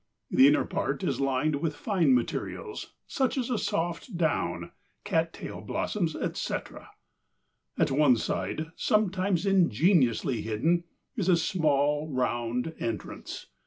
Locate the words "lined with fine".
1.21-2.15